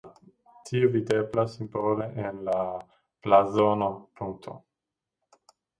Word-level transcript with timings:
Tio 0.69 0.87
videblas 0.95 1.53
simbole 1.59 2.09
en 2.25 2.41
la 2.49 2.57
blazono. 3.27 3.95